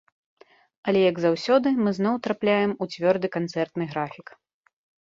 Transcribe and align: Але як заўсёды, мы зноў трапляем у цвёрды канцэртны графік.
Але 0.91 0.99
як 1.11 1.21
заўсёды, 1.25 1.75
мы 1.83 1.93
зноў 1.99 2.15
трапляем 2.29 2.71
у 2.83 2.91
цвёрды 2.95 3.27
канцэртны 3.39 3.83
графік. 3.95 4.27